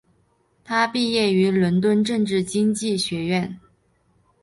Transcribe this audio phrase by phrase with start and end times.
[0.63, 3.59] 他毕业于伦敦政治经济学院。